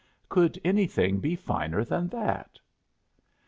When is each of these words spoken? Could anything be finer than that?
Could 0.29 0.59
anything 0.65 1.19
be 1.19 1.35
finer 1.35 1.83
than 1.85 2.07
that? 2.07 2.57